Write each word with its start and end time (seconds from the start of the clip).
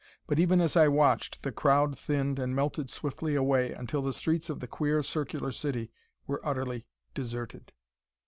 But 0.25 0.39
even 0.39 0.61
as 0.61 0.75
I 0.75 0.87
watched, 0.87 1.43
the 1.43 1.51
crowd 1.51 1.95
thinned 1.95 2.39
and 2.39 2.55
melted 2.55 2.89
swiftly 2.89 3.35
away, 3.35 3.71
until 3.71 4.01
the 4.01 4.13
streets 4.13 4.49
of 4.49 4.59
the 4.59 4.65
queer, 4.65 5.03
circular 5.03 5.51
city 5.51 5.91
were 6.25 6.41
utterly 6.43 6.87
deserted. 7.13 7.71